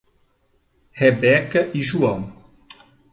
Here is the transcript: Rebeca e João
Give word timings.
Rebeca 0.97 1.69
e 1.75 1.79
João 1.83 2.33